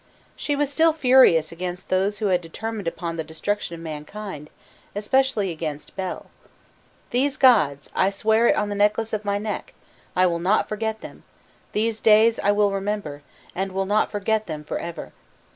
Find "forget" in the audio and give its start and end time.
10.67-11.01, 14.09-14.47